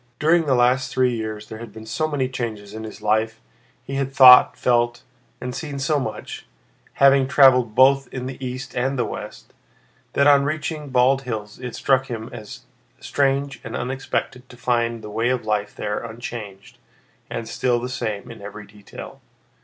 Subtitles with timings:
[0.17, 3.39] During the last three years there had been so many changes in his life,
[3.83, 5.03] he had thought, felt,
[5.39, 6.47] and seen so much
[6.93, 9.53] (having traveled both in the east and the west),
[10.13, 12.61] that on reaching Bald Hills it struck him as
[12.99, 16.79] strange and unexpected to find the way of life there unchanged
[17.29, 19.21] and still the same in every detail.